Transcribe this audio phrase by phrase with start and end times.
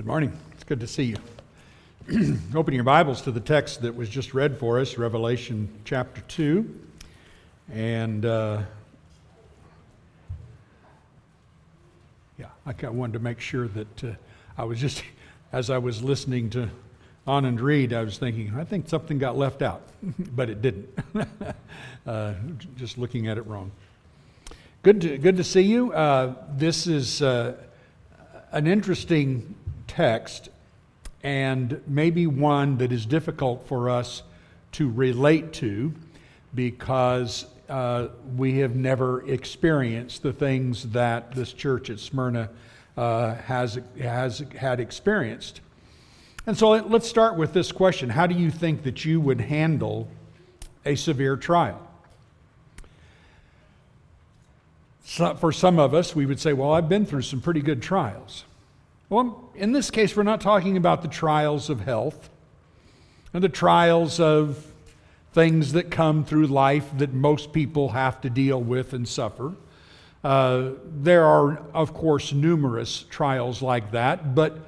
[0.00, 0.32] Good morning.
[0.52, 1.14] It's good to see
[2.08, 2.38] you.
[2.54, 6.80] Open your Bibles to the text that was just read for us, Revelation chapter 2.
[7.70, 8.62] And uh,
[12.38, 14.12] yeah, I kinda wanted to make sure that uh,
[14.56, 15.04] I was just,
[15.52, 16.70] as I was listening to
[17.26, 19.82] Anand read, I was thinking, I think something got left out,
[20.34, 20.98] but it didn't.
[22.06, 22.32] uh,
[22.74, 23.70] just looking at it wrong.
[24.82, 25.92] Good to, good to see you.
[25.92, 27.54] Uh, this is uh,
[28.52, 29.56] an interesting
[29.90, 30.50] text
[31.22, 34.22] and maybe one that is difficult for us
[34.72, 35.92] to relate to
[36.54, 42.50] because uh, we have never experienced the things that this church at Smyrna
[42.96, 45.60] uh, has, has had experienced.
[46.46, 50.08] And so let's start with this question How do you think that you would handle
[50.86, 51.86] a severe trial?
[55.04, 57.82] So for some of us, we would say, Well, I've been through some pretty good
[57.82, 58.44] trials.
[59.10, 62.30] Well, in this case, we're not talking about the trials of health
[63.34, 64.64] and the trials of
[65.32, 69.56] things that come through life that most people have to deal with and suffer.
[70.22, 74.58] Uh, there are, of course, numerous trials like that, but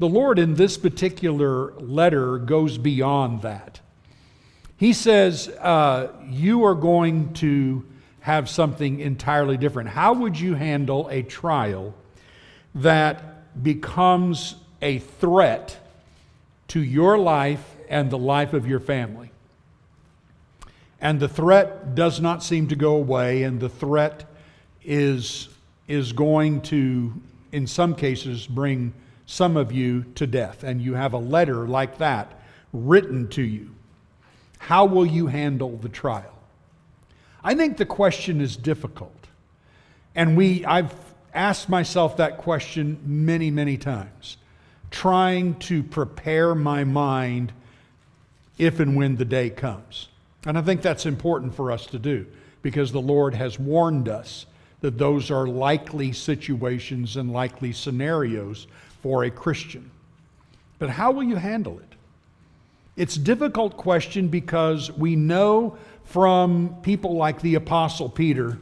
[0.00, 3.78] the Lord in this particular letter goes beyond that.
[4.76, 7.86] He says, uh, You are going to
[8.18, 9.90] have something entirely different.
[9.90, 11.94] How would you handle a trial
[12.74, 15.78] that becomes a threat
[16.68, 19.30] to your life and the life of your family.
[21.00, 24.24] And the threat does not seem to go away, and the threat
[24.84, 25.48] is,
[25.88, 27.12] is going to,
[27.50, 28.92] in some cases, bring
[29.26, 30.62] some of you to death.
[30.62, 32.40] And you have a letter like that
[32.72, 33.70] written to you.
[34.58, 36.38] How will you handle the trial?
[37.42, 39.26] I think the question is difficult.
[40.14, 40.94] And we, I've
[41.34, 44.36] asked myself that question many, many times,
[44.90, 47.52] trying to prepare my mind
[48.58, 50.08] if and when the day comes.
[50.46, 52.26] And I think that's important for us to do
[52.62, 54.46] because the Lord has warned us
[54.80, 58.66] that those are likely situations and likely scenarios
[59.00, 59.90] for a Christian.
[60.78, 61.94] But how will you handle it?
[62.96, 68.58] It's a difficult question because we know from people like the Apostle Peter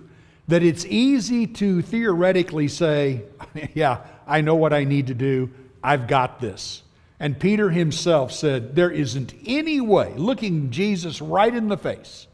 [0.50, 3.22] that it's easy to theoretically say,
[3.75, 5.50] Yeah, I know what I need to do.
[5.83, 6.83] I've got this.
[7.19, 12.27] And Peter himself said, There isn't any way, looking Jesus right in the face,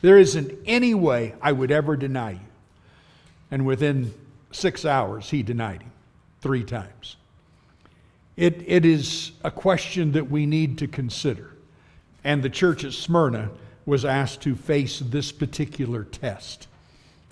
[0.00, 2.40] there isn't any way I would ever deny you.
[3.50, 4.14] And within
[4.52, 5.92] six hours, he denied him
[6.40, 7.16] three times.
[8.36, 11.52] It, it is a question that we need to consider.
[12.22, 13.50] And the church at Smyrna
[13.86, 16.68] was asked to face this particular test.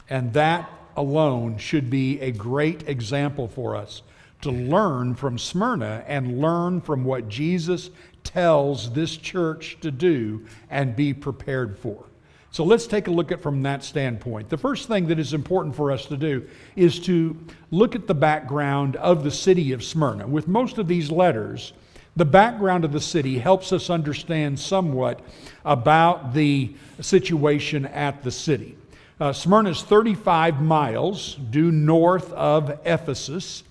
[0.08, 4.02] And that alone should be a great example for us
[4.42, 7.90] to learn from Smyrna and learn from what Jesus
[8.24, 12.04] tells this church to do and be prepared for.
[12.50, 14.48] So let's take a look at from that standpoint.
[14.48, 17.36] The first thing that is important for us to do is to
[17.70, 20.26] look at the background of the city of Smyrna.
[20.26, 21.72] With most of these letters,
[22.14, 25.20] the background of the city helps us understand somewhat
[25.64, 28.76] about the situation at the city.
[29.20, 33.62] Uh, Smyrna is 35 miles due north of Ephesus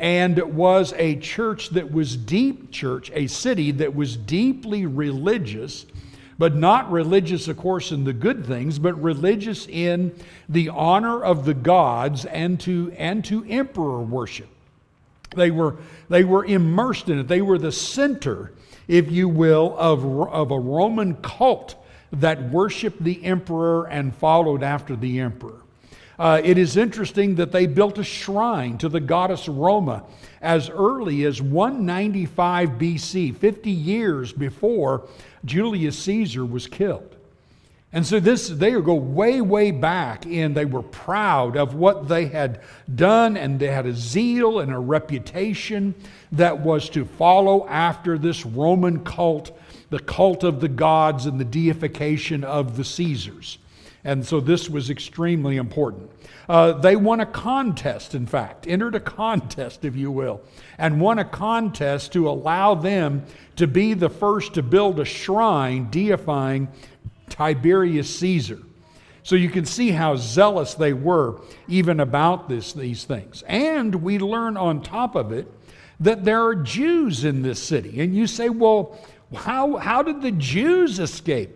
[0.00, 5.86] and was a church that was deep church, a city that was deeply religious,
[6.38, 10.12] but not religious, of course, in the good things, but religious in
[10.48, 14.48] the honor of the gods and to, and to emperor worship.
[15.36, 15.76] They were,
[16.08, 17.28] they were immersed in it.
[17.28, 18.50] They were the center,
[18.88, 21.76] if you will, of, of a Roman cult
[22.12, 25.60] that worshiped the emperor and followed after the emperor.
[26.18, 30.04] Uh, it is interesting that they built a shrine to the goddess Roma
[30.42, 35.08] as early as 195 BC, 50 years before
[35.46, 37.16] Julius Caesar was killed.
[37.92, 42.26] And so this they go way, way back and they were proud of what they
[42.26, 42.60] had
[42.94, 45.94] done, and they had a zeal and a reputation
[46.32, 49.58] that was to follow after this Roman cult
[49.90, 53.58] the cult of the gods and the deification of the Caesars.
[54.02, 56.10] And so this was extremely important.
[56.48, 60.40] Uh, they won a contest, in fact, entered a contest, if you will,
[60.78, 63.24] and won a contest to allow them
[63.56, 66.68] to be the first to build a shrine deifying
[67.28, 68.58] Tiberius Caesar.
[69.22, 73.42] So you can see how zealous they were even about this, these things.
[73.46, 75.46] And we learn on top of it
[76.00, 78.00] that there are Jews in this city.
[78.00, 78.98] And you say, well,
[79.34, 81.50] how, how did the Jews escape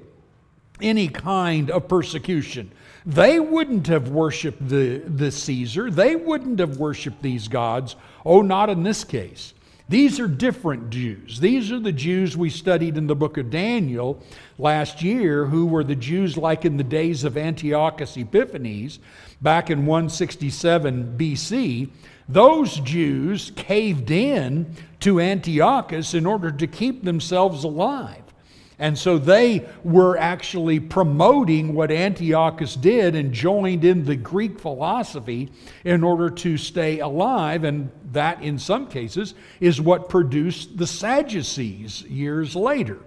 [0.81, 2.71] any kind of persecution?
[3.07, 5.91] They wouldn't have worshiped the, the Caesar.
[5.91, 7.97] They wouldn't have worshiped these gods.
[8.25, 9.54] Oh, not in this case.
[9.87, 11.41] These are different Jews.
[11.41, 14.23] These are the Jews we studied in the book of Daniel
[14.59, 18.99] last year, who were the Jews like in the days of Antiochus Epiphanes
[19.43, 21.91] back in 167 BC.
[22.27, 28.24] Those Jews caved in to Antiochus in order to keep themselves alive.
[28.79, 35.53] And so they were actually promoting what Antiochus did and joined in the Greek philosophy
[35.85, 37.63] in order to stay alive.
[37.63, 42.99] And that, in some cases, is what produced the Sadducees years later.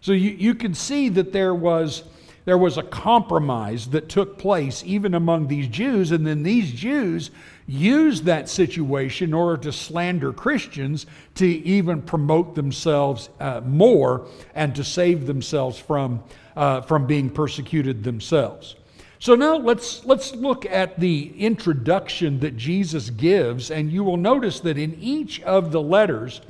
[0.00, 2.04] So you, you can see that there was,
[2.46, 6.12] there was a compromise that took place even among these Jews.
[6.12, 7.30] And then these Jews
[7.70, 11.06] use that situation in order to slander Christians
[11.36, 16.22] to even promote themselves uh, more and to save themselves from,
[16.56, 18.74] uh, from being persecuted themselves.
[19.20, 24.60] So now let's, let's look at the introduction that Jesus gives, and you will notice
[24.60, 26.40] that in each of the letters,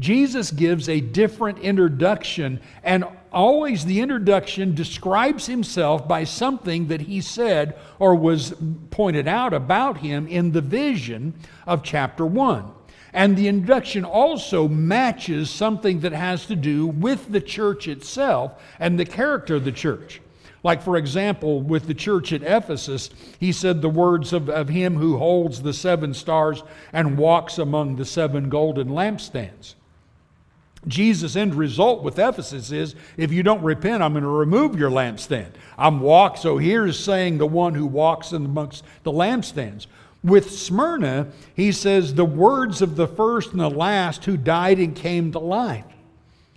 [0.00, 7.20] Jesus gives a different introduction, and always the introduction describes himself by something that he
[7.20, 8.54] said or was
[8.90, 11.34] pointed out about him in the vision
[11.66, 12.70] of chapter 1.
[13.12, 18.98] And the introduction also matches something that has to do with the church itself and
[18.98, 20.20] the character of the church.
[20.64, 24.96] Like, for example, with the church at Ephesus, he said the words of, of him
[24.96, 29.74] who holds the seven stars and walks among the seven golden lampstands.
[30.86, 34.90] Jesus' end result with Ephesus is if you don't repent, I'm going to remove your
[34.90, 35.52] lampstand.
[35.78, 39.86] I'm walk, so here's saying the one who walks in amongst the lampstands.
[40.22, 44.96] With Smyrna, he says the words of the first and the last who died and
[44.96, 45.84] came to life.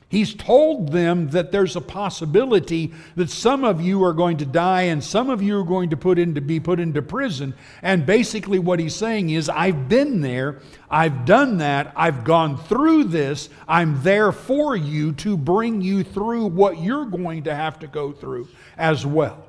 [0.10, 4.84] He's told them that there's a possibility that some of you are going to die
[4.84, 7.54] and some of you are going to put into be put into prison.
[7.82, 13.06] And basically what he's saying is I've been there, I've done that, I've gone through
[13.06, 17.88] this, I'm there for you to bring you through what you're going to have to
[17.88, 19.44] go through as well.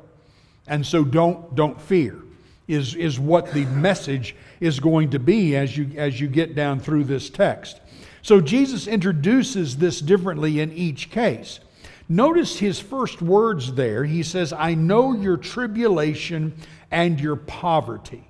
[0.66, 2.19] And so don't don't fear
[2.66, 6.81] is is what the message is going to be as you as you get down
[6.81, 7.81] through this text.
[8.23, 11.61] So Jesus introduces this differently in each case.
[12.09, 14.05] Notice his first words there.
[14.05, 16.55] He says, I know your tribulation
[16.91, 18.25] and your poverty.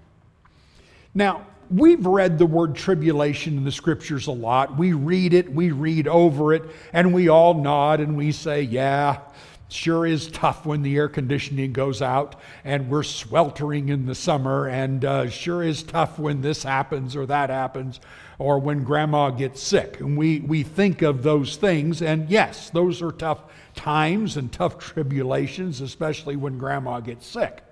[1.14, 4.76] Now, we've read the word tribulation in the scriptures a lot.
[4.76, 9.20] We read it, we read over it, and we all nod and we say, Yeah,
[9.68, 12.34] sure is tough when the air conditioning goes out
[12.64, 17.26] and we're sweltering in the summer, and uh, sure is tough when this happens or
[17.26, 18.00] that happens
[18.38, 20.00] or when grandma gets sick.
[20.00, 23.40] And we, we think of those things, and yes, those are tough
[23.74, 27.62] times and tough tribulations, especially when grandma gets sick.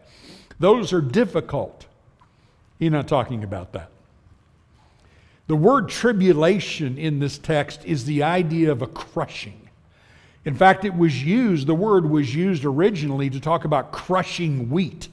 [0.59, 1.87] Those are difficult.
[2.79, 3.91] He's not talking about that.
[5.47, 9.69] The word tribulation in this text is the idea of a crushing.
[10.45, 15.09] In fact, it was used, the word was used originally to talk about crushing wheat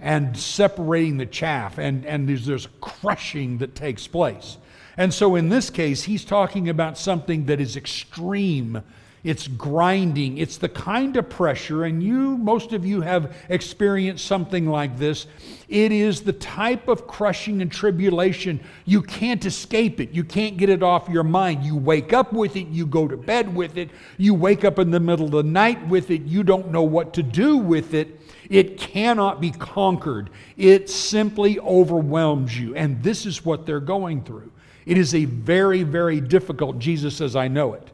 [0.00, 4.56] and separating the chaff, and, and there's, there's crushing that takes place.
[4.98, 8.82] And so in this case, he's talking about something that is extreme.
[9.22, 10.38] It's grinding.
[10.38, 15.26] It's the kind of pressure, and you, most of you have experienced something like this.
[15.68, 18.58] It is the type of crushing and tribulation.
[18.86, 20.10] You can't escape it.
[20.10, 21.64] You can't get it off your mind.
[21.64, 22.66] You wake up with it.
[22.66, 23.90] You go to bed with it.
[24.16, 26.22] You wake up in the middle of the night with it.
[26.22, 28.20] You don't know what to do with it.
[28.50, 30.30] It cannot be conquered.
[30.56, 32.74] It simply overwhelms you.
[32.74, 34.50] And this is what they're going through.
[34.88, 36.78] It is a very, very difficult.
[36.78, 37.86] Jesus says, I know it.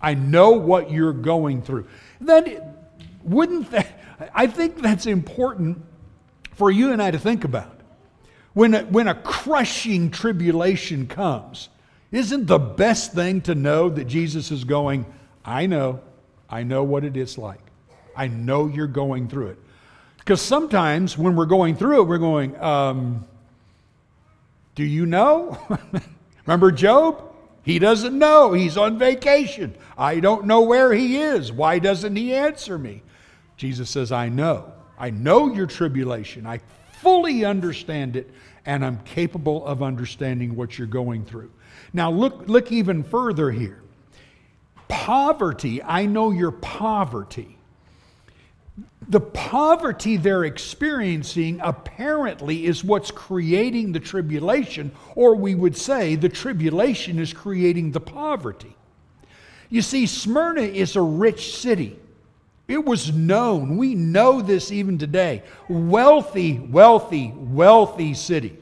[0.00, 1.88] I know what you're going through.
[2.20, 2.62] Then,
[3.24, 5.84] wouldn't that, I think that's important
[6.52, 7.80] for you and I to think about.
[8.52, 11.68] When a, when a crushing tribulation comes,
[12.12, 15.06] isn't the best thing to know that Jesus is going,
[15.44, 16.00] I know,
[16.48, 17.60] I know what it is like.
[18.16, 19.58] I know you're going through it.
[20.18, 23.26] Because sometimes when we're going through it, we're going, um,
[24.76, 25.58] Do you know?
[26.46, 27.24] Remember Job?
[27.62, 28.52] He doesn't know.
[28.52, 29.76] He's on vacation.
[29.96, 31.52] I don't know where he is.
[31.52, 33.02] Why doesn't he answer me?
[33.56, 34.72] Jesus says, I know.
[34.98, 36.46] I know your tribulation.
[36.46, 36.60] I
[37.00, 38.30] fully understand it,
[38.64, 41.50] and I'm capable of understanding what you're going through.
[41.92, 43.82] Now, look, look even further here.
[44.88, 47.56] Poverty, I know your poverty
[49.08, 56.28] the poverty they're experiencing apparently is what's creating the tribulation, or we would say the
[56.28, 58.76] tribulation is creating the poverty.
[59.68, 61.98] You see, Smyrna is a rich city.
[62.68, 63.76] It was known.
[63.76, 65.42] We know this even today.
[65.68, 68.56] Wealthy, wealthy, wealthy city.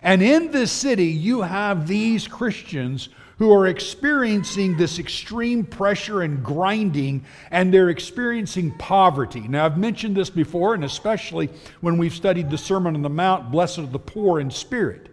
[0.00, 3.08] And in this city, you have these Christians
[3.40, 9.40] who are experiencing this extreme pressure and grinding, and they're experiencing poverty.
[9.40, 11.48] Now, I've mentioned this before, and especially
[11.80, 15.08] when we've studied the Sermon on the Mount Blessed are the poor in spirit.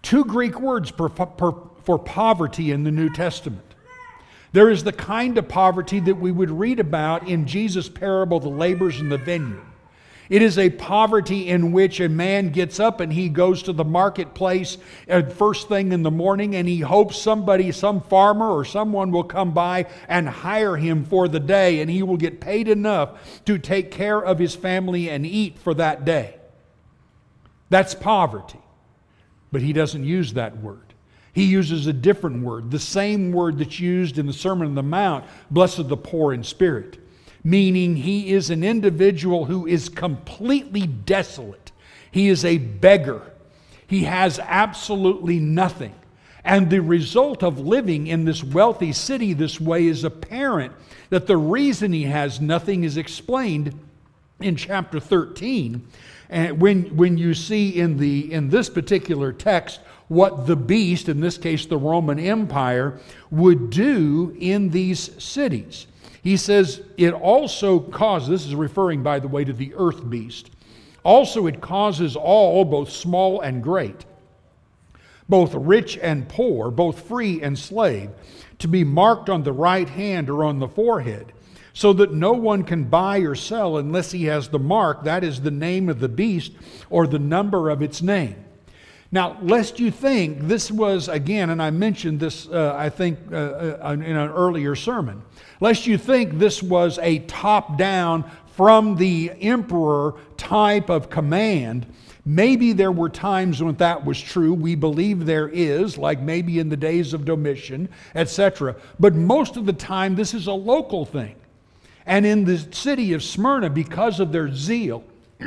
[0.00, 3.74] Two Greek words for, for, for poverty in the New Testament.
[4.52, 8.48] There is the kind of poverty that we would read about in Jesus' parable, the
[8.48, 9.69] Labors in the vineyard.
[10.30, 13.84] It is a poverty in which a man gets up and he goes to the
[13.84, 19.10] marketplace at first thing in the morning and he hopes somebody, some farmer or someone
[19.10, 23.42] will come by and hire him for the day and he will get paid enough
[23.44, 26.36] to take care of his family and eat for that day.
[27.68, 28.60] That's poverty.
[29.50, 30.94] But he doesn't use that word.
[31.32, 34.82] He uses a different word, the same word that's used in the Sermon on the
[34.84, 37.00] Mount blessed the poor in spirit
[37.42, 41.72] meaning he is an individual who is completely desolate.
[42.10, 43.22] He is a beggar.
[43.86, 45.94] He has absolutely nothing.
[46.44, 50.72] And the result of living in this wealthy city this way is apparent
[51.10, 53.78] that the reason he has nothing is explained
[54.40, 55.86] in chapter 13.
[56.30, 61.20] And when, when you see in, the, in this particular text what the beast, in
[61.20, 62.98] this case the Roman Empire,
[63.30, 65.86] would do in these cities.
[66.22, 70.50] He says it also causes, this is referring, by the way, to the earth beast.
[71.02, 74.04] Also, it causes all, both small and great,
[75.28, 78.10] both rich and poor, both free and slave,
[78.58, 81.32] to be marked on the right hand or on the forehead,
[81.72, 85.40] so that no one can buy or sell unless he has the mark, that is
[85.40, 86.52] the name of the beast
[86.90, 88.44] or the number of its name.
[89.12, 93.36] Now, lest you think this was, again, and I mentioned this, uh, I think, uh,
[93.36, 95.22] uh, in an earlier sermon
[95.60, 101.86] lest you think this was a top down from the emperor type of command.
[102.24, 104.52] Maybe there were times when that was true.
[104.52, 108.76] We believe there is, like maybe in the days of Domitian, etc.
[108.98, 111.36] But most of the time, this is a local thing.
[112.06, 115.04] And in the city of Smyrna, because of their zeal,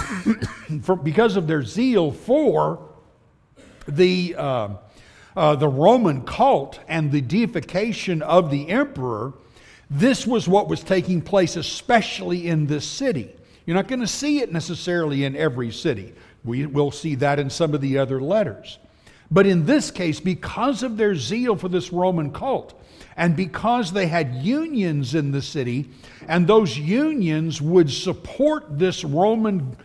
[0.82, 2.88] for, because of their zeal for
[3.86, 4.68] the uh,
[5.36, 9.32] uh, the Roman cult and the deification of the emperor,
[9.90, 13.34] this was what was taking place, especially in this city.
[13.66, 16.14] You're not going to see it necessarily in every city.
[16.44, 18.78] We will see that in some of the other letters.
[19.30, 22.81] But in this case, because of their zeal for this Roman cult,
[23.16, 25.90] and because they had unions in the city,
[26.28, 29.76] and those unions would support this Roman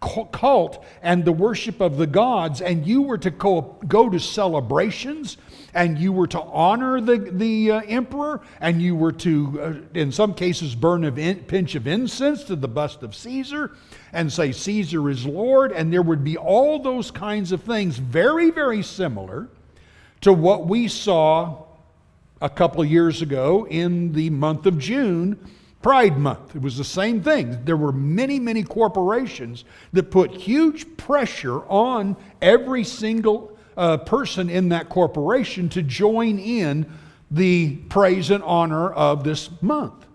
[0.00, 5.36] cult and the worship of the gods, and you were to go, go to celebrations,
[5.74, 10.12] and you were to honor the, the uh, emperor, and you were to, uh, in
[10.12, 13.76] some cases, burn a in, pinch of incense to the bust of Caesar
[14.12, 18.50] and say, Caesar is Lord, and there would be all those kinds of things, very,
[18.50, 19.48] very similar
[20.22, 21.65] to what we saw
[22.40, 25.38] a couple years ago in the month of June
[25.82, 26.56] Pride Month.
[26.56, 27.64] It was the same thing.
[27.64, 34.70] There were many, many corporations that put huge pressure on every single uh, person in
[34.70, 36.90] that corporation to join in
[37.30, 40.06] the praise and honor of this month.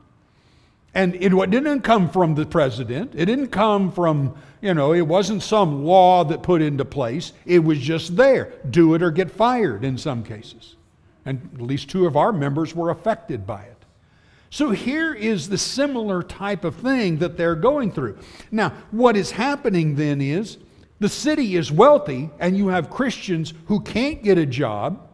[0.93, 3.13] And it didn't come from the president.
[3.15, 7.31] It didn't come from, you know, it wasn't some law that put into place.
[7.45, 8.53] It was just there.
[8.69, 10.75] Do it or get fired in some cases.
[11.25, 13.77] And at least two of our members were affected by it.
[14.49, 18.17] So here is the similar type of thing that they're going through.
[18.51, 20.57] Now, what is happening then is
[20.99, 25.07] the city is wealthy, and you have Christians who can't get a job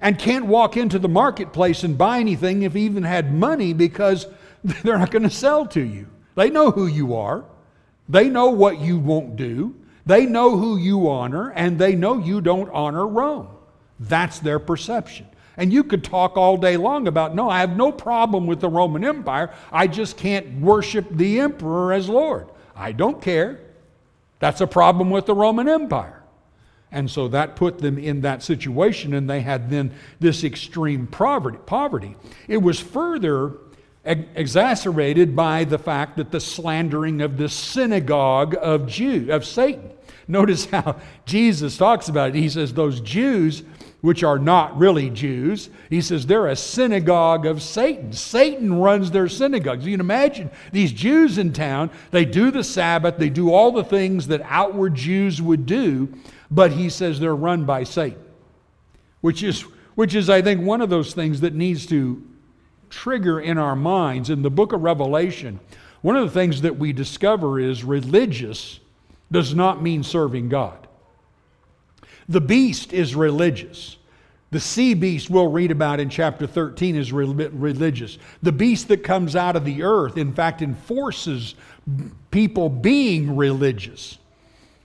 [0.00, 4.26] and can't walk into the marketplace and buy anything if even had money because
[4.64, 6.08] they're not going to sell to you.
[6.34, 7.44] They know who you are,
[8.08, 9.76] they know what you won't do,
[10.06, 13.48] they know who you honor, and they know you don't honor Rome.
[14.08, 15.26] That's their perception.
[15.56, 18.68] And you could talk all day long about, no, I have no problem with the
[18.68, 19.52] Roman Empire.
[19.70, 22.48] I just can't worship the emperor as Lord.
[22.74, 23.60] I don't care.
[24.38, 26.22] That's a problem with the Roman Empire.
[26.90, 32.16] And so that put them in that situation, and they had then this extreme poverty.
[32.48, 33.54] It was further
[34.04, 39.90] exacerbated by the fact that the slandering of the synagogue of Jew of Satan.
[40.28, 42.34] Notice how Jesus talks about it.
[42.34, 43.62] He says, Those Jews
[44.02, 45.70] which are not really Jews.
[45.88, 48.12] He says they're a synagogue of Satan.
[48.12, 49.86] Satan runs their synagogues.
[49.86, 53.84] You can imagine these Jews in town, they do the Sabbath, they do all the
[53.84, 56.12] things that outward Jews would do,
[56.50, 58.20] but he says they're run by Satan,
[59.20, 59.62] which is,
[59.94, 62.22] which is I think, one of those things that needs to
[62.90, 64.30] trigger in our minds.
[64.30, 65.60] In the book of Revelation,
[66.02, 68.80] one of the things that we discover is religious
[69.30, 70.81] does not mean serving God.
[72.28, 73.96] The beast is religious.
[74.52, 78.18] The sea beast we'll read about in chapter 13 is religious.
[78.42, 81.54] The beast that comes out of the earth, in fact, enforces
[82.30, 84.18] people being religious.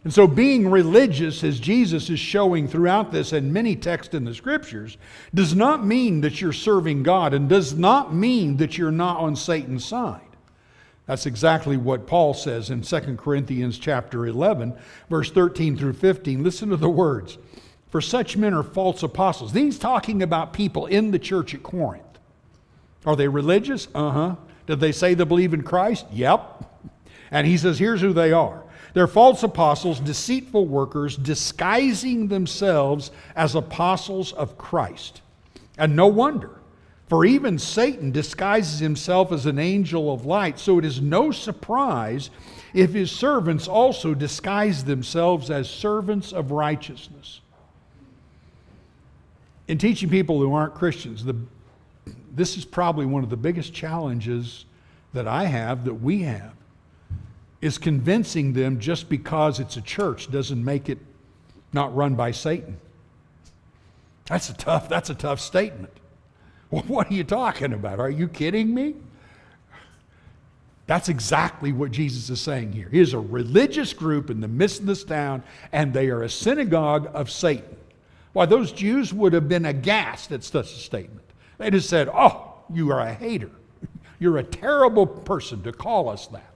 [0.05, 4.33] And so, being religious, as Jesus is showing throughout this and many texts in the
[4.33, 4.97] scriptures,
[5.33, 9.35] does not mean that you're serving God and does not mean that you're not on
[9.35, 10.21] Satan's side.
[11.07, 14.77] That's exactly what Paul says in 2 Corinthians chapter 11,
[15.09, 16.43] verse 13 through 15.
[16.43, 17.37] Listen to the words.
[17.89, 19.53] For such men are false apostles.
[19.53, 22.03] These talking about people in the church at Corinth.
[23.05, 23.87] Are they religious?
[23.95, 24.35] Uh huh.
[24.67, 26.05] Did they say they believe in Christ?
[26.11, 26.65] Yep.
[27.31, 33.53] And he says, here's who they are they're false apostles, deceitful workers, disguising themselves as
[33.53, 35.21] apostles of Christ.
[35.77, 36.56] And no wonder,
[37.07, 42.29] for even Satan disguises himself as an angel of light, so it is no surprise
[42.73, 47.39] if his servants also disguise themselves as servants of righteousness.
[49.69, 51.35] In teaching people who aren't Christians, the,
[52.33, 54.65] this is probably one of the biggest challenges
[55.13, 56.53] that I have, that we have
[57.61, 60.99] is convincing them just because it's a church doesn't make it
[61.73, 62.77] not run by Satan.
[64.25, 65.93] That's a tough, that's a tough statement.
[66.71, 67.99] Well, what are you talking about?
[67.99, 68.95] Are you kidding me?
[70.87, 72.87] That's exactly what Jesus is saying here.
[72.89, 75.43] He is a religious group in the midst of this town,
[75.73, 77.75] and they are a synagogue of Satan.
[78.31, 81.25] Why, those Jews would have been aghast at such a statement.
[81.57, 83.51] They'd have said, Oh, you are a hater.
[84.19, 86.53] You're a terrible person to call us that.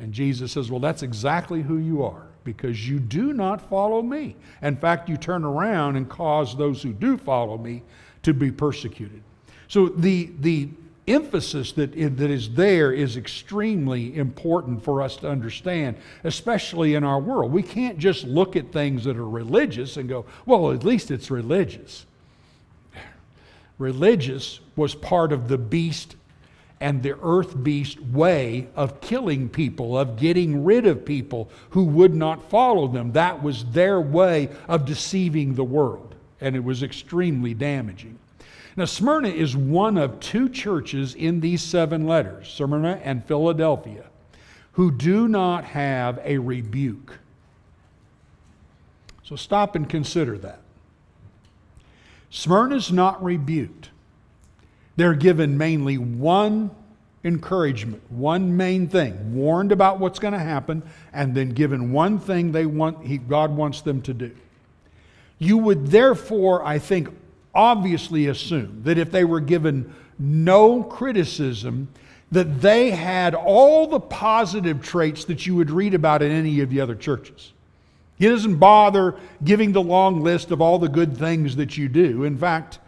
[0.00, 4.34] And Jesus says, Well, that's exactly who you are because you do not follow me.
[4.62, 7.82] In fact, you turn around and cause those who do follow me
[8.24, 9.22] to be persecuted.
[9.68, 10.68] So the, the
[11.06, 17.20] emphasis that, that is there is extremely important for us to understand, especially in our
[17.20, 17.52] world.
[17.52, 21.30] We can't just look at things that are religious and go, well, at least it's
[21.30, 22.06] religious.
[23.78, 26.16] Religious was part of the beast
[26.80, 32.14] and the earth beast way of killing people, of getting rid of people who would
[32.14, 33.12] not follow them.
[33.12, 36.13] That was their way of deceiving the world,
[36.44, 38.18] and it was extremely damaging.
[38.76, 44.04] Now, Smyrna is one of two churches in these seven letters, Smyrna and Philadelphia,
[44.72, 47.18] who do not have a rebuke.
[49.22, 50.60] So stop and consider that.
[52.28, 53.88] Smyrna is not rebuked.
[54.96, 56.70] They're given mainly one
[57.24, 62.52] encouragement, one main thing, warned about what's going to happen, and then given one thing
[62.52, 64.36] they want, he, God wants them to do.
[65.38, 67.08] You would therefore, I think,
[67.54, 71.88] obviously assume that if they were given no criticism,
[72.32, 76.70] that they had all the positive traits that you would read about in any of
[76.70, 77.52] the other churches.
[78.16, 82.24] He doesn't bother giving the long list of all the good things that you do.
[82.24, 82.78] In fact,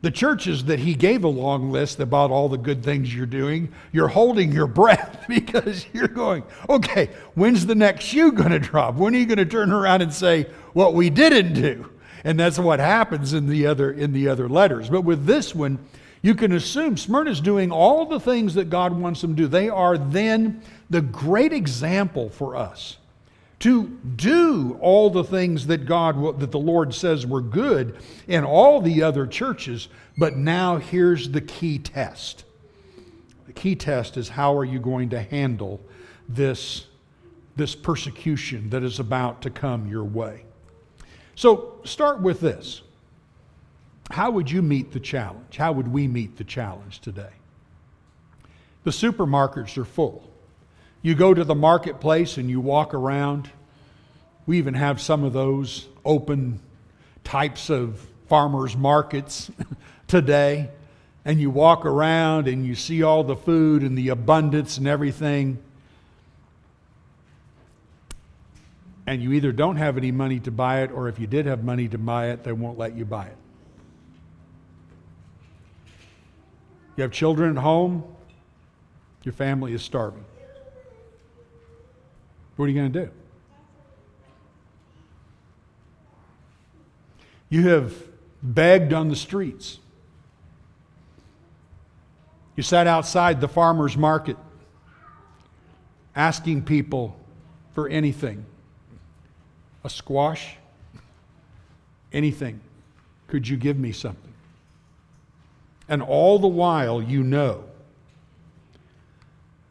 [0.00, 3.72] the churches that he gave a long list about all the good things you're doing,
[3.92, 8.94] you're holding your breath because you're going, okay, when's the next shoe going to drop?
[8.94, 11.90] When are you going to turn around and say what we didn't do?
[12.24, 14.90] And that's what happens in the other in the other letters.
[14.90, 15.78] But with this one,
[16.20, 19.48] you can assume Smyrna's doing all the things that God wants them to do.
[19.48, 22.97] They are then the great example for us
[23.60, 28.80] to do all the things that God that the Lord says were good in all
[28.80, 32.44] the other churches but now here's the key test.
[33.46, 35.80] The key test is how are you going to handle
[36.28, 36.86] this
[37.54, 40.44] this persecution that is about to come your way?
[41.34, 42.82] So start with this.
[44.10, 45.56] How would you meet the challenge?
[45.56, 47.32] How would we meet the challenge today?
[48.84, 50.27] The supermarkets are full
[51.02, 53.50] you go to the marketplace and you walk around.
[54.46, 56.60] We even have some of those open
[57.22, 59.50] types of farmers markets
[60.08, 60.70] today.
[61.24, 65.58] And you walk around and you see all the food and the abundance and everything.
[69.06, 71.64] And you either don't have any money to buy it, or if you did have
[71.64, 73.36] money to buy it, they won't let you buy it.
[76.96, 78.04] You have children at home,
[79.22, 80.24] your family is starving.
[82.58, 83.10] What are you going to do?
[87.50, 87.94] You have
[88.42, 89.78] begged on the streets.
[92.56, 94.36] You sat outside the farmer's market
[96.16, 97.16] asking people
[97.74, 98.44] for anything
[99.84, 100.56] a squash,
[102.12, 102.60] anything.
[103.28, 104.32] Could you give me something?
[105.88, 107.62] And all the while, you know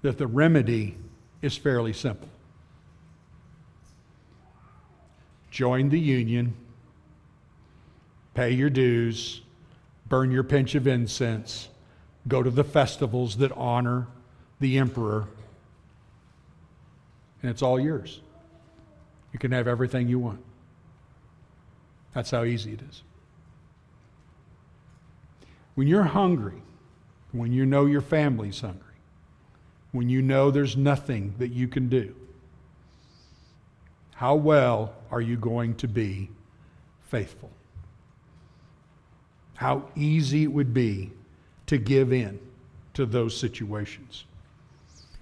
[0.03, 0.95] that the remedy
[1.41, 2.29] is fairly simple.
[5.57, 6.53] Join the union,
[8.35, 9.41] pay your dues,
[10.07, 11.67] burn your pinch of incense,
[12.27, 14.05] go to the festivals that honor
[14.59, 15.27] the emperor,
[17.41, 18.21] and it's all yours.
[19.33, 20.43] You can have everything you want.
[22.13, 23.01] That's how easy it is.
[25.73, 26.61] When you're hungry,
[27.31, 28.83] when you know your family's hungry,
[29.91, 32.15] when you know there's nothing that you can do,
[34.17, 36.27] how well are you going to be
[37.03, 37.51] faithful?
[39.53, 41.11] How easy it would be
[41.67, 42.39] to give in
[42.95, 44.25] to those situations.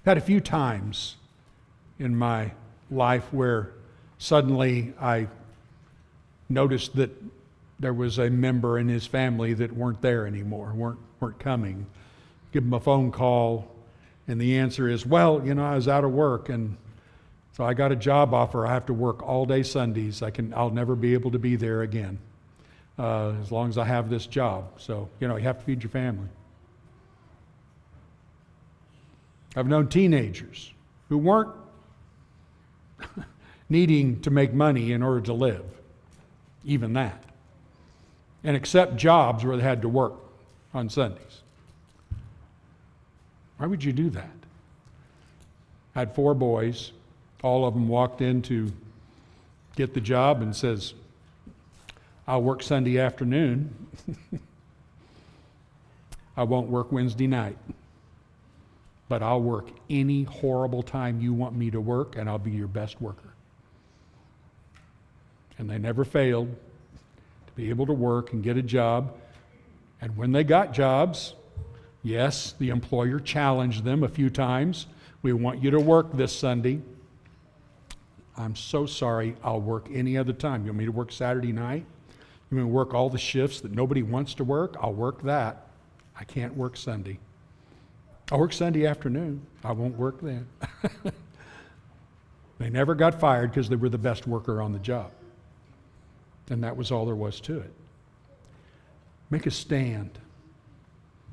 [0.06, 1.16] Had a few times
[1.98, 2.52] in my
[2.90, 3.72] life where
[4.16, 5.28] suddenly I
[6.48, 7.10] noticed that
[7.78, 11.84] there was a member in his family that weren't there anymore, weren't, weren't coming.
[12.50, 13.70] Give him a phone call,
[14.26, 16.78] and the answer is, well, you know, I was out of work, and
[17.56, 18.66] so I got a job offer.
[18.66, 20.22] I have to work all day Sundays.
[20.22, 22.18] I can, I'll never be able to be there again
[22.98, 24.72] uh, as long as I have this job.
[24.76, 26.28] So, you know, you have to feed your family.
[29.56, 30.70] I've known teenagers
[31.08, 31.50] who weren't
[33.70, 35.64] needing to make money in order to live,
[36.62, 37.24] even that,
[38.44, 40.12] and accept jobs where they had to work
[40.74, 41.40] on Sundays.
[43.56, 44.28] Why would you do that?
[45.94, 46.92] I had four boys.
[47.42, 48.72] All of them walked in to
[49.76, 50.94] get the job and says,
[52.26, 53.72] I'll work Sunday afternoon.
[56.36, 57.56] I won't work Wednesday night.
[59.08, 62.66] But I'll work any horrible time you want me to work, and I'll be your
[62.66, 63.32] best worker.
[65.58, 66.48] And they never failed
[67.46, 69.14] to be able to work and get a job.
[70.00, 71.34] And when they got jobs,
[72.02, 74.86] yes, the employer challenged them a few times.
[75.22, 76.80] We want you to work this Sunday.
[78.36, 80.62] I'm so sorry, I'll work any other time.
[80.62, 81.84] You want me to work Saturday night?
[82.50, 84.76] You want me to work all the shifts that nobody wants to work?
[84.80, 85.66] I'll work that.
[86.18, 87.18] I can't work Sunday.
[88.30, 89.46] I'll work Sunday afternoon.
[89.64, 90.46] I won't work then.
[92.58, 95.10] they never got fired because they were the best worker on the job.
[96.50, 97.72] And that was all there was to it.
[99.30, 100.10] Make a stand.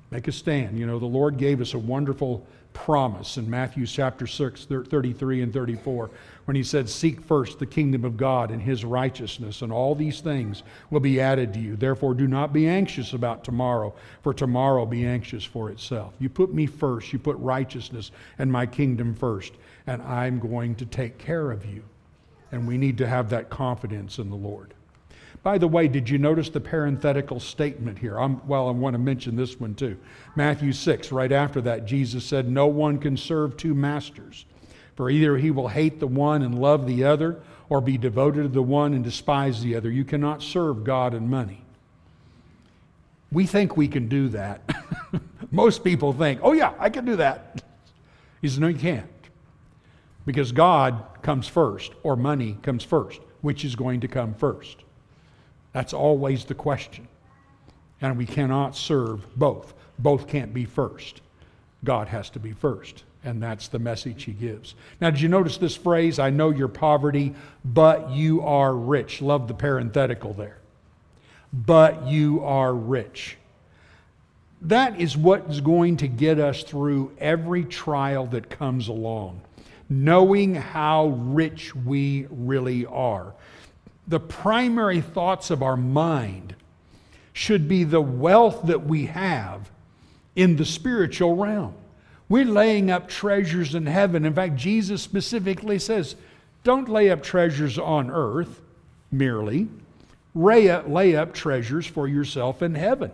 [0.10, 0.78] Make a stand.
[0.80, 5.54] You know, the Lord gave us a wonderful promise in Matthew chapter 6, 33 and
[5.54, 6.10] 34,
[6.46, 10.20] when he said, Seek first the kingdom of God and his righteousness, and all these
[10.20, 11.76] things will be added to you.
[11.76, 16.14] Therefore, do not be anxious about tomorrow, for tomorrow be anxious for itself.
[16.20, 19.54] You put me first, you put righteousness and my kingdom first,
[19.88, 21.84] and I'm going to take care of you.
[22.52, 24.74] And we need to have that confidence in the Lord.
[25.44, 28.18] By the way, did you notice the parenthetical statement here?
[28.18, 29.98] I'm, well, I want to mention this one too.
[30.38, 34.46] Matthew 6, right after that, Jesus said, No one can serve two masters,
[34.96, 38.50] for either he will hate the one and love the other, or be devoted to
[38.50, 39.92] the one and despise the other.
[39.92, 41.66] You cannot serve God and money.
[43.30, 44.62] We think we can do that.
[45.52, 47.64] Most people think, oh, yeah, I can do that.
[48.42, 49.10] He says, no, you can't.
[50.26, 53.20] Because God comes first, or money comes first.
[53.42, 54.83] Which is going to come first?
[55.74, 57.08] That's always the question.
[58.00, 59.74] And we cannot serve both.
[60.00, 61.22] Both can't be first.
[61.84, 63.04] God has to be first.
[63.24, 64.76] And that's the message he gives.
[65.00, 66.20] Now, did you notice this phrase?
[66.20, 67.34] I know your poverty,
[67.64, 69.22] but you are rich.
[69.22, 70.58] Love the parenthetical there.
[71.52, 73.38] But you are rich.
[74.62, 79.42] That is what is going to get us through every trial that comes along,
[79.90, 83.34] knowing how rich we really are
[84.08, 86.56] the primary thoughts of our mind
[87.32, 89.70] should be the wealth that we have
[90.36, 91.74] in the spiritual realm.
[92.30, 94.26] We're laying up treasures in heaven.
[94.26, 96.16] In fact, Jesus specifically says,
[96.64, 98.62] don't lay up treasures on earth
[99.12, 99.68] merely,
[100.34, 103.12] lay up treasures for yourself in heaven.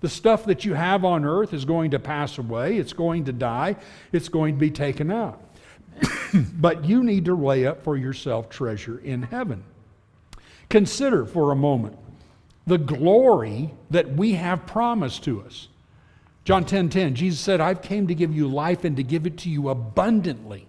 [0.00, 3.32] The stuff that you have on earth is going to pass away, it's going to
[3.32, 3.76] die,
[4.12, 5.40] it's going to be taken out.
[6.34, 9.62] but you need to lay up for yourself treasure in heaven.
[10.72, 11.98] Consider for a moment
[12.66, 15.68] the glory that we have promised to us.
[16.46, 19.26] John 10:10, 10, 10, Jesus said, "I've came to give you life and to give
[19.26, 20.66] it to you abundantly."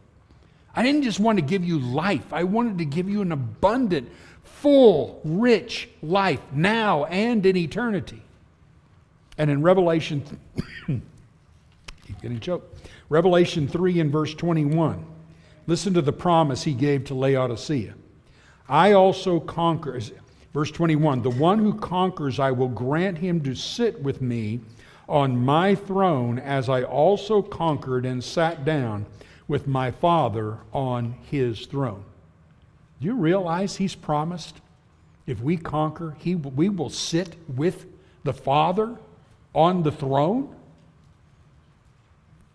[0.76, 2.34] I didn't just want to give you life.
[2.34, 4.10] I wanted to give you an abundant,
[4.44, 8.24] full, rich life now and in eternity.
[9.38, 10.22] And in Revelation
[10.86, 12.78] keep getting choked.
[13.08, 15.06] Revelation 3 and verse 21.
[15.66, 17.94] Listen to the promise he gave to Laodicea.
[18.68, 20.00] I also conquer.
[20.54, 24.62] Verse 21 The one who conquers, I will grant him to sit with me
[25.08, 29.06] on my throne, as I also conquered and sat down
[29.48, 32.04] with my Father on his throne.
[33.02, 34.62] Do you realize he's promised
[35.28, 37.86] if we conquer, he, we will sit with
[38.24, 38.98] the Father
[39.54, 40.56] on the throne?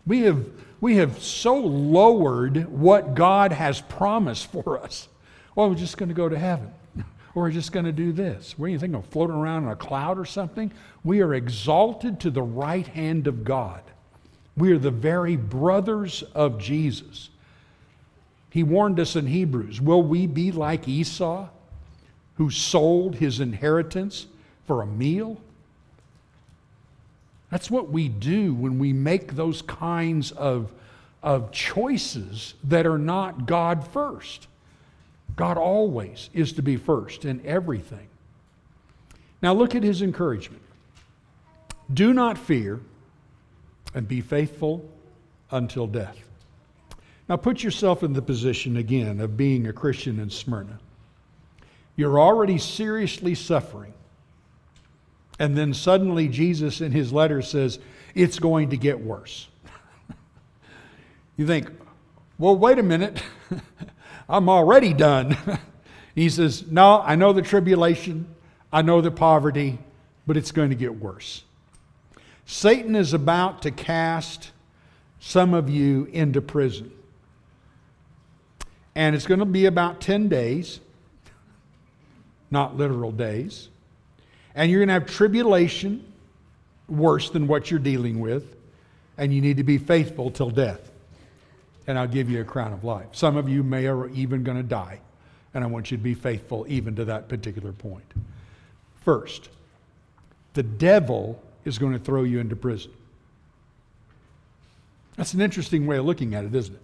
[0.07, 0.47] We have,
[0.81, 5.09] we have so lowered what God has promised for us.
[5.59, 6.73] Well, we're just going to go to heaven.
[7.35, 8.57] Or we're just going to do this.
[8.57, 10.71] What do you think of floating around in a cloud or something?
[11.03, 13.83] We are exalted to the right hand of God.
[14.57, 17.31] We are the very brothers of Jesus.
[18.51, 21.49] He warned us in Hebrews Will we be like Esau,
[22.37, 24.29] who sold his inheritance
[24.65, 25.41] for a meal?
[27.51, 30.71] That's what we do when we make those kinds of,
[31.21, 34.47] of choices that are not God first.
[35.39, 38.09] God always is to be first in everything.
[39.41, 40.63] Now look at his encouragement.
[41.95, 42.81] Do not fear
[43.95, 44.85] and be faithful
[45.53, 46.19] until death.
[47.29, 50.81] Now put yourself in the position again of being a Christian in Smyrna.
[51.95, 53.95] You're already seriously suffering.
[55.39, 57.79] And then suddenly Jesus in his letter says,
[58.17, 59.47] it's going to get worse.
[61.37, 61.71] you think,
[62.39, 63.23] well, wait a minute.
[64.29, 65.37] I'm already done.
[66.15, 68.27] he says, no, I know the tribulation.
[68.73, 69.79] I know the poverty,
[70.27, 71.43] but it's going to get worse.
[72.45, 74.51] Satan is about to cast
[75.21, 76.91] some of you into prison.
[78.95, 80.81] And it's going to be about 10 days,
[82.51, 83.69] not literal days.
[84.55, 86.05] And you're going to have tribulation
[86.89, 88.57] worse than what you're dealing with.
[89.17, 90.91] And you need to be faithful till death.
[91.89, 93.07] And I'll give you a crown of life.
[93.13, 95.01] Some of you may are even going to die.
[95.55, 98.05] And I want you to be faithful even to that particular point.
[99.01, 99.49] First,
[100.53, 102.91] the devil is going to throw you into prison.
[105.17, 106.83] That's an interesting way of looking at it, isn't it?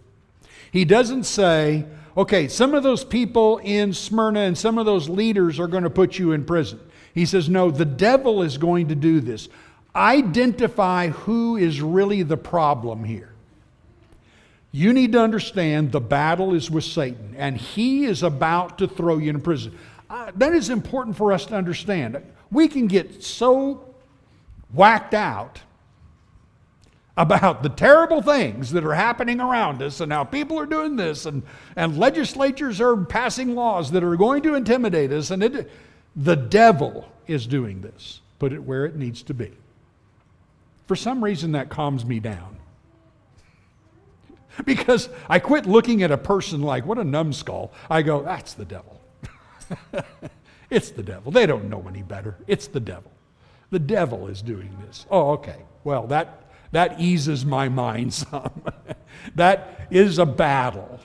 [0.73, 1.85] He doesn't say,
[2.17, 5.91] okay, some of those people in Smyrna and some of those leaders are going to
[5.91, 6.81] put you in prison.
[7.13, 9.51] He says, no, the devil is going to do this.
[9.95, 13.34] Identify who is really the problem here.
[14.75, 19.19] You need to understand the battle is with Satan, and he is about to throw
[19.19, 19.79] you in prison.
[20.11, 22.21] Uh, that is important for us to understand.
[22.51, 23.95] We can get so
[24.73, 25.61] whacked out
[27.17, 31.25] about the terrible things that are happening around us and how people are doing this
[31.25, 31.45] and,
[31.77, 35.71] and legislatures are passing laws that are going to intimidate us and it,
[36.17, 39.53] the devil is doing this put it where it needs to be
[40.89, 42.54] for some reason that calms me down
[44.65, 48.65] because i quit looking at a person like what a numbskull i go that's the
[48.65, 49.01] devil
[50.71, 53.11] it's the devil they don't know any better it's the devil
[53.75, 55.05] the devil is doing this.
[55.11, 55.57] Oh, okay.
[55.83, 58.63] Well, that, that eases my mind some.
[59.35, 61.01] that is a battle.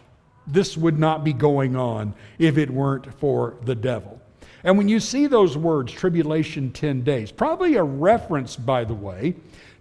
[0.45, 4.21] This would not be going on if it weren't for the devil.
[4.63, 9.35] And when you see those words, tribulation 10 days, probably a reference, by the way,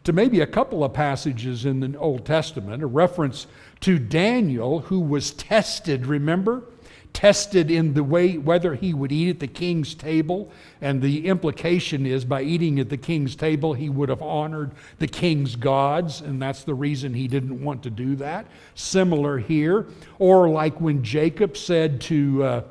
[0.08, 3.46] to maybe a couple of passages in the Old Testament, a reference
[3.80, 6.64] to Daniel who was tested, remember?
[7.12, 10.50] tested in the way whether he would eat at the king's table.
[10.80, 15.08] And the implication is by eating at the king's table, he would have honored the
[15.08, 18.46] king's gods, and that's the reason he didn't want to do that.
[18.76, 19.88] Similar here.
[20.18, 22.44] Or like when Jacob said to.
[22.44, 22.62] Uh,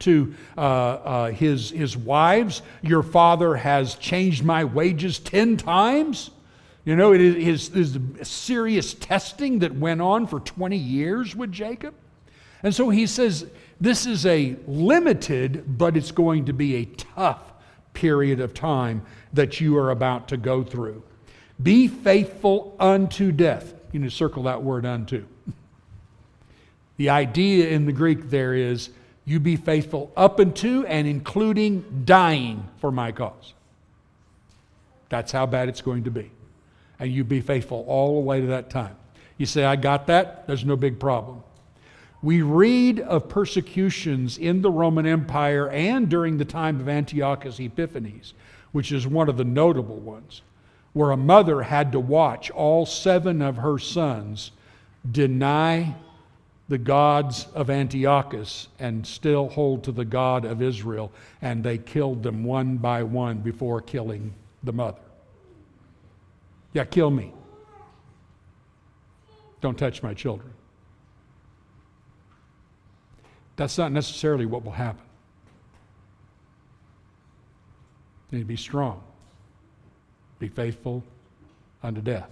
[0.00, 6.30] to uh, uh, his, his wives, Your father has changed my wages 10 times.
[6.88, 11.92] You know, it is, is serious testing that went on for 20 years with Jacob.
[12.62, 13.46] And so he says,
[13.78, 17.52] this is a limited, but it's going to be a tough
[17.92, 19.02] period of time
[19.34, 21.02] that you are about to go through.
[21.62, 23.74] Be faithful unto death.
[23.92, 25.26] You need to circle that word unto.
[26.96, 28.88] The idea in the Greek there is
[29.26, 33.52] you be faithful up unto and including dying for my cause.
[35.08, 36.32] That's how bad it's going to be.
[36.98, 38.96] And you be faithful all the way to that time.
[39.36, 41.42] You say, I got that, there's no big problem.
[42.20, 48.34] We read of persecutions in the Roman Empire and during the time of Antiochus Epiphanes,
[48.72, 50.42] which is one of the notable ones,
[50.92, 54.50] where a mother had to watch all seven of her sons
[55.10, 55.94] deny
[56.68, 62.24] the gods of Antiochus and still hold to the God of Israel, and they killed
[62.24, 64.34] them one by one before killing
[64.64, 64.98] the mother.
[66.72, 67.32] Yeah, kill me.
[69.60, 70.52] Don't touch my children.
[73.56, 75.04] That's not necessarily what will happen.
[78.30, 79.02] You need to be strong,
[80.38, 81.02] be faithful
[81.82, 82.30] unto death.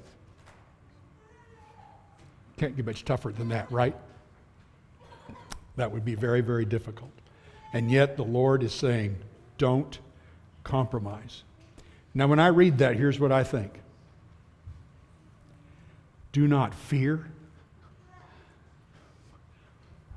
[2.59, 3.97] Can't get much tougher than that, right?
[5.77, 7.11] That would be very, very difficult.
[7.73, 9.17] And yet the Lord is saying,
[9.59, 9.99] don't
[10.65, 11.43] compromise.
[12.15, 13.81] Now, when I read that, here's what I think
[16.37, 17.25] do not fear.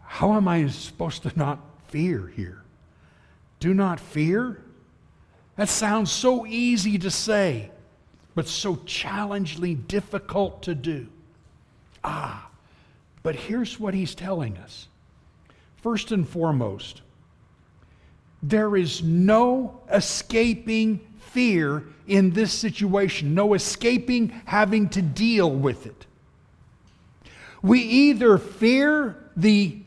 [0.04, 2.62] How am I supposed to not fear here?
[3.62, 4.62] Do not fear?
[5.56, 7.72] That sounds so easy to say,
[8.36, 11.08] but so challengingly difficult to do.
[12.04, 12.50] Ah,
[13.24, 14.90] but here's what he's telling us.
[15.78, 17.02] First and foremost,
[18.44, 26.08] there is no escaping fear in this situation, no escaping having to deal with it.
[27.62, 29.78] We either fear the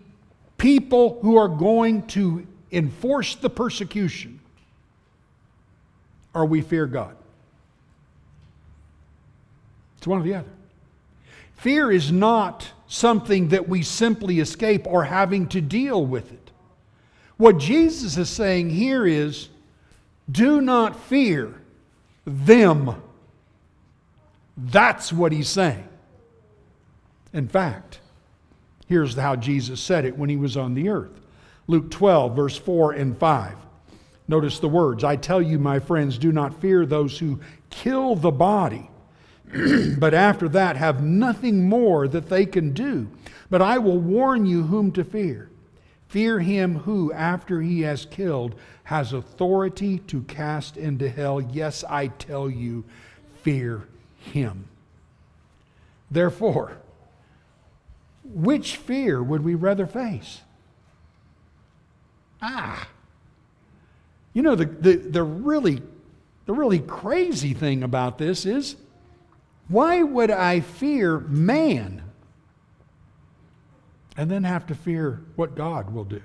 [0.58, 4.40] people who are going to enforce the persecution,
[6.34, 7.16] or we fear God.
[9.98, 10.48] It's one or the other.
[11.54, 16.50] Fear is not something that we simply escape or having to deal with it.
[17.36, 19.48] What Jesus is saying here is
[20.30, 21.54] do not fear
[22.24, 23.02] them.
[24.56, 25.88] That's what he's saying.
[27.32, 28.00] In fact,
[28.86, 31.20] here's how Jesus said it when he was on the earth
[31.66, 33.56] Luke 12, verse 4 and 5.
[34.28, 37.40] Notice the words I tell you, my friends, do not fear those who
[37.70, 38.90] kill the body,
[39.98, 43.08] but after that have nothing more that they can do.
[43.50, 45.50] But I will warn you whom to fear.
[46.08, 51.40] Fear him who, after he has killed, has authority to cast into hell.
[51.40, 52.84] Yes, I tell you,
[53.42, 54.66] fear him.
[56.10, 56.76] Therefore,
[58.24, 60.40] which fear would we rather face?
[62.40, 62.88] Ah.
[64.32, 65.82] You know, the, the, the, really,
[66.46, 68.76] the really crazy thing about this is
[69.68, 72.02] why would I fear man
[74.16, 76.22] and then have to fear what God will do?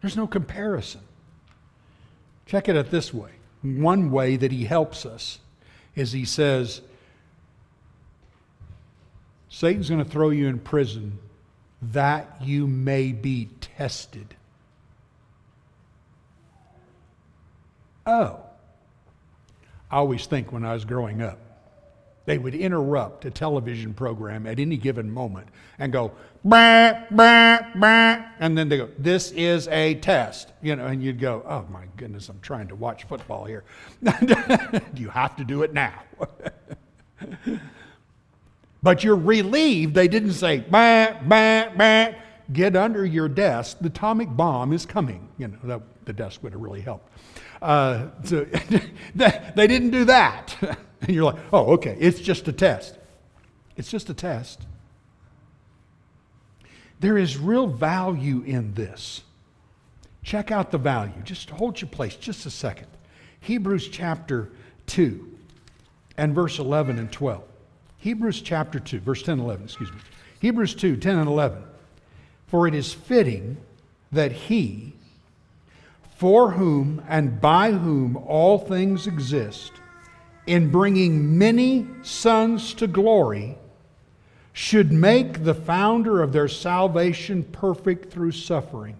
[0.00, 1.00] There's no comparison.
[2.44, 3.30] Check it out this way.
[3.62, 5.40] One way that he helps us
[5.96, 6.82] is he says,
[9.56, 11.18] Satan's going to throw you in prison
[11.80, 14.34] that you may be tested.
[18.04, 18.40] Oh,
[19.90, 21.38] I always think when I was growing up,
[22.26, 26.12] they would interrupt a television program at any given moment and go,
[26.44, 30.52] bah, bah, bah, and then they go, this is a test.
[30.60, 33.64] You know, and you'd go, oh my goodness, I'm trying to watch football here.
[34.94, 35.94] you have to do it now.
[38.82, 42.08] but you're relieved they didn't say, bah, bah, bah,
[42.52, 43.78] get under your desk.
[43.80, 45.28] The atomic bomb is coming.
[45.38, 47.10] You know, that, the desk would have really helped.
[47.60, 48.44] Uh, so
[49.14, 50.56] they didn't do that.
[51.00, 52.96] And you're like, oh, okay, it's just a test.
[53.76, 54.62] It's just a test.
[57.00, 59.22] There is real value in this.
[60.22, 61.12] Check out the value.
[61.24, 62.88] Just hold your place just a second.
[63.40, 64.50] Hebrews chapter
[64.86, 65.38] 2
[66.16, 67.42] and verse 11 and 12.
[68.06, 69.98] Hebrews chapter 2, verse 10 and 11, excuse me.
[70.38, 71.60] Hebrews 2, 10 and 11.
[72.46, 73.56] For it is fitting
[74.12, 74.92] that he,
[76.16, 79.72] for whom and by whom all things exist,
[80.46, 83.58] in bringing many sons to glory,
[84.52, 88.94] should make the founder of their salvation perfect through suffering.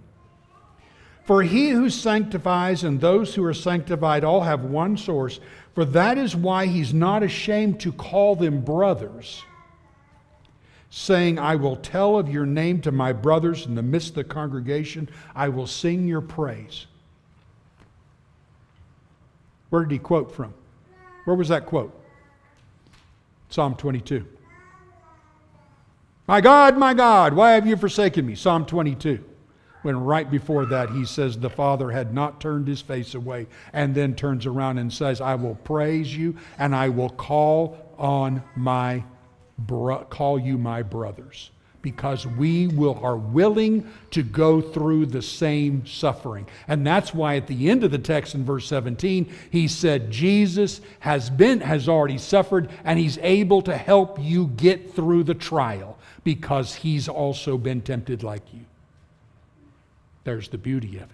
[1.26, 5.40] For he who sanctifies and those who are sanctified all have one source,
[5.74, 9.42] for that is why he's not ashamed to call them brothers,
[10.88, 14.24] saying, I will tell of your name to my brothers in the midst of the
[14.24, 16.86] congregation, I will sing your praise.
[19.70, 20.54] Where did he quote from?
[21.24, 21.92] Where was that quote?
[23.48, 24.24] Psalm 22.
[26.28, 28.36] My God, my God, why have you forsaken me?
[28.36, 29.24] Psalm 22.
[29.86, 33.94] When right before that he says the Father had not turned his face away, and
[33.94, 39.04] then turns around and says, I will praise you and I will call on my
[39.56, 45.86] bro- call you my brothers because we will, are willing to go through the same
[45.86, 46.48] suffering.
[46.66, 50.80] And that's why at the end of the text in verse 17, he said, Jesus
[50.98, 55.96] has been, has already suffered, and he's able to help you get through the trial
[56.24, 58.64] because he's also been tempted like you.
[60.26, 61.10] There's the beauty of it.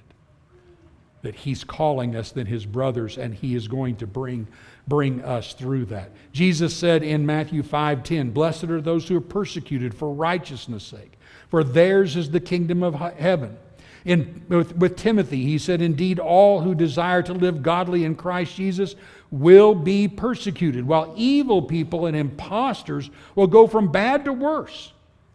[1.20, 4.48] That he's calling us than his brothers, and he is going to bring
[4.88, 6.10] bring us through that.
[6.32, 11.18] Jesus said in Matthew 5:10, "Blessed are those who are persecuted for righteousness' sake,
[11.50, 13.58] for theirs is the kingdom of heaven."
[14.06, 18.56] In, with, with Timothy, he said, Indeed, all who desire to live godly in Christ
[18.56, 18.96] Jesus
[19.30, 24.92] will be persecuted, while evil people and impostors will go from bad to worse.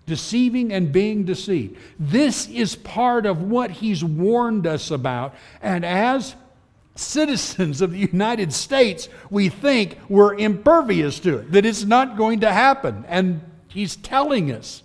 [0.07, 1.77] Deceiving and being deceived.
[1.99, 5.35] This is part of what he's warned us about.
[5.61, 6.35] And as
[6.95, 12.39] citizens of the United States, we think we're impervious to it, that it's not going
[12.39, 13.05] to happen.
[13.07, 14.81] And he's telling us,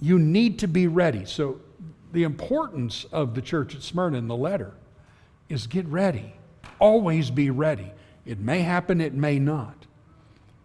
[0.00, 1.24] you need to be ready.
[1.26, 1.60] So,
[2.10, 4.72] the importance of the church at Smyrna in the letter
[5.50, 6.32] is get ready.
[6.78, 7.92] Always be ready.
[8.24, 9.84] It may happen, it may not.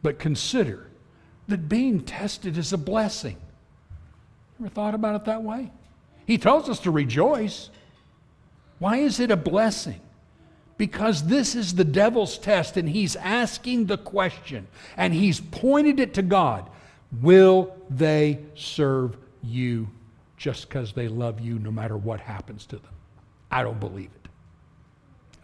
[0.02, 0.88] But consider
[1.50, 3.38] that being tested is a blessing.
[4.64, 5.74] Ever thought about it that way?
[6.26, 7.70] He tells us to rejoice.
[8.80, 10.00] Why is it a blessing?
[10.78, 16.14] Because this is the devil's test, and he's asking the question, and he's pointed it
[16.14, 16.70] to God
[17.22, 19.88] Will they serve you
[20.38, 22.94] just because they love you no matter what happens to them?
[23.52, 24.30] I don't believe it.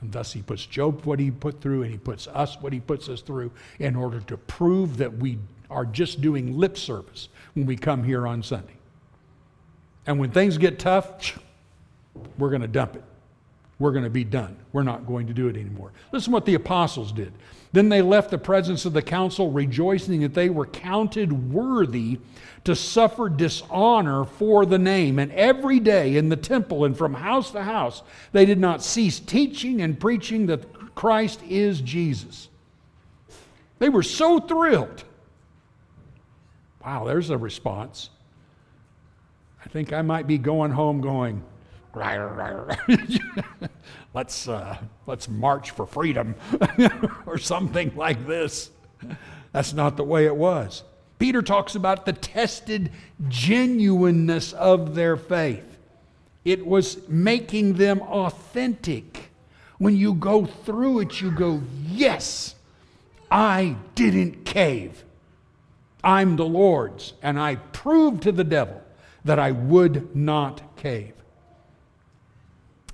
[0.01, 2.79] And thus he puts Job what he put through, and he puts us what he
[2.79, 5.37] puts us through in order to prove that we
[5.69, 8.78] are just doing lip service when we come here on Sunday.
[10.09, 11.37] And when things get tough,
[12.39, 13.03] we're going to dump it.
[13.77, 14.57] We're going to be done.
[14.73, 15.91] We're not going to do it anymore.
[16.11, 17.31] Listen what the apostles did.
[17.73, 22.17] Then they left the presence of the council, rejoicing that they were counted worthy
[22.63, 25.19] to suffer dishonor for the name.
[25.19, 28.01] And every day in the temple and from house to house,
[28.31, 32.49] they did not cease teaching and preaching that Christ is Jesus.
[33.77, 35.03] They were so thrilled.
[36.83, 38.09] Wow, there's a response.
[39.71, 41.43] Think I might be going home going,
[44.13, 46.35] let's, uh, let's march for freedom
[47.27, 48.71] or something like this.
[49.51, 50.83] That's not the way it was.
[51.19, 52.91] Peter talks about the tested
[53.27, 55.77] genuineness of their faith.
[56.45, 59.29] It was making them authentic.
[59.77, 62.55] When you go through it, you go, Yes,
[63.29, 65.03] I didn't cave.
[66.03, 68.81] I'm the Lord's, and I proved to the devil
[69.25, 71.13] that I would not cave.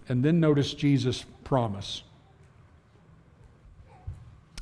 [0.08, 2.04] And then notice Jesus' promise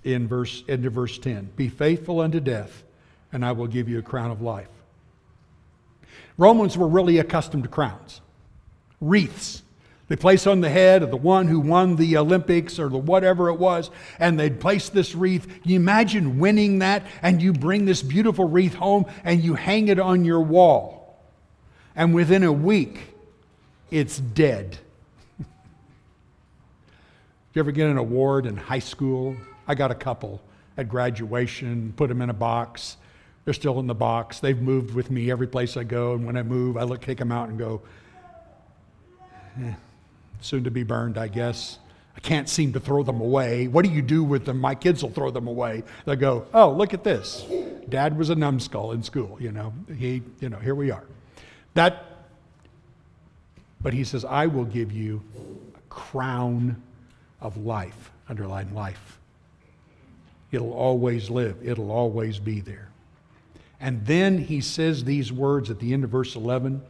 [0.04, 1.52] in verse into verse 10.
[1.56, 2.84] Be faithful unto death,
[3.32, 4.68] and I will give you a crown of life.
[6.38, 8.22] Romans were really accustomed to crowns,
[9.00, 9.62] wreaths.
[10.10, 13.50] They place on the head of the one who won the Olympics or the whatever
[13.50, 13.90] it was,
[14.20, 15.48] and they'd place this wreath.
[15.64, 20.00] You imagine winning that, and you bring this beautiful wreath home and you hang it
[20.00, 21.03] on your wall
[21.96, 23.16] and within a week,
[23.92, 24.78] it's dead.
[25.38, 25.46] Did
[27.54, 29.36] you ever get an award in high school?
[29.68, 30.42] I got a couple
[30.78, 32.98] at graduation, put them in a box.
[33.46, 34.40] They're still in the box.
[34.40, 37.18] They've moved with me every place I go, and when I move, I look, take
[37.18, 37.82] them out and go,
[39.62, 39.74] eh,
[40.40, 41.80] soon to be burned, I guess.
[42.16, 43.68] I can't seem to throw them away.
[43.68, 44.60] What do you do with them?
[44.60, 45.84] My kids will throw them away.
[46.06, 47.46] They'll go, oh, look at this.
[47.90, 49.74] Dad was a numbskull in school, you know.
[49.98, 51.04] He, you know, here we are.
[51.74, 52.06] That,
[53.82, 55.22] but he says, I will give you
[55.76, 56.82] a crown
[57.42, 59.20] of life, underline life.
[60.52, 62.90] It'll always live, it'll always be there.
[63.80, 66.82] And then he says these words at the end of verse 11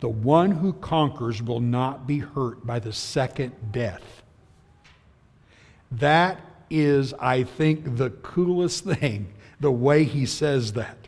[0.00, 4.22] The one who conquers will not be hurt by the second death.
[5.92, 10.98] That is, I think, the coolest thing, the way he says that.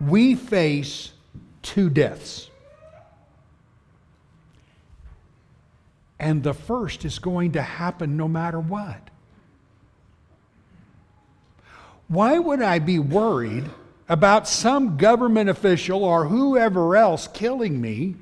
[0.00, 1.12] We face
[1.68, 2.48] two deaths.
[6.18, 9.10] And the first is going to happen no matter what.
[12.08, 13.66] Why would I be worried
[14.08, 18.16] about some government official or whoever else killing me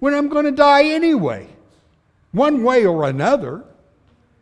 [0.00, 1.46] when I'm going to die anyway?
[2.32, 3.62] One way or another.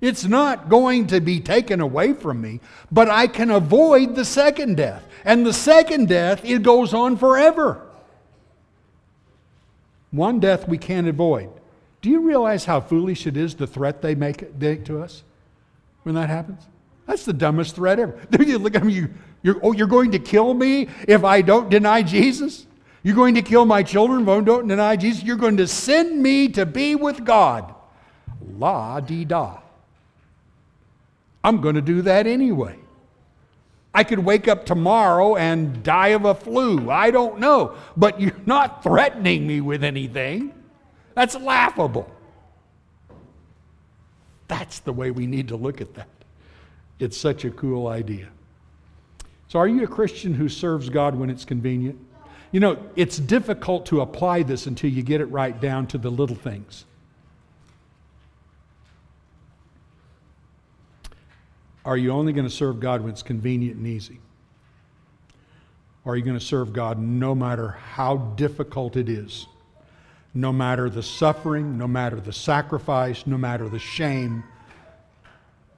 [0.01, 2.61] It's not going to be taken away from me,
[2.91, 5.05] but I can avoid the second death.
[5.25, 7.81] And the second death, it goes on forever.
[10.11, 11.51] One death we can't avoid.
[12.03, 15.23] Do you realize how foolish it is the threat they make, make to us
[16.03, 16.63] when that happens?
[17.07, 18.19] That's the dumbest threat ever.
[18.41, 19.11] you look at me, you,
[19.43, 22.67] you're, oh, you're going to kill me if I don't deny Jesus?
[23.03, 25.23] You're going to kill my children if I don't deny Jesus?
[25.23, 27.75] You're going to send me to be with God.
[28.59, 29.59] La di da.
[31.43, 32.79] I'm going to do that anyway.
[33.95, 36.91] I could wake up tomorrow and die of a flu.
[36.91, 37.77] I don't know.
[37.97, 40.53] But you're not threatening me with anything.
[41.15, 42.11] That's laughable.
[44.49, 46.09] That's the way we need to look at that.
[46.99, 48.29] It's such a cool idea.
[49.49, 51.99] So, are you a Christian who serves God when it's convenient?
[52.51, 56.11] You know, it's difficult to apply this until you get it right down to the
[56.11, 56.85] little things.
[61.85, 64.21] Are you only going to serve God when it's convenient and easy?
[66.05, 69.47] Or are you going to serve God no matter how difficult it is?
[70.35, 74.45] No matter the suffering, no matter the sacrifice, no matter the shame,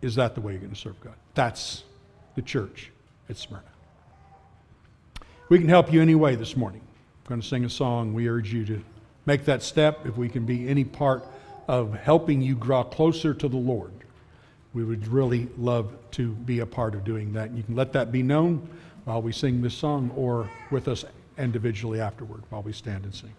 [0.02, 1.14] is that the way you're going to serve God?
[1.34, 1.84] That's
[2.34, 2.90] the church
[3.28, 3.62] at Smyrna.
[5.48, 6.80] We can help you any way this morning.
[6.80, 8.14] I'm going to sing a song.
[8.14, 8.82] We urge you to
[9.26, 10.06] make that step.
[10.06, 11.24] If we can be any part
[11.68, 13.92] of helping you draw closer to the Lord,
[14.76, 17.48] we would really love to be a part of doing that.
[17.48, 18.68] And You can let that be known
[19.06, 21.02] while we sing this song or with us
[21.38, 23.32] individually afterward while we stand and sing.